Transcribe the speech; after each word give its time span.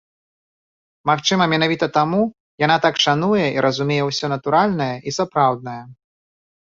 Магчыма, 1.09 1.43
менавіта 1.53 1.89
таму 1.97 2.21
яна 2.65 2.77
так 2.85 2.95
шануе 3.05 3.45
і 3.45 3.57
разумее 3.67 4.01
ўсё 4.09 4.25
натуральнае 4.35 4.93
і 5.13 5.15
сапраўднае. 5.19 5.81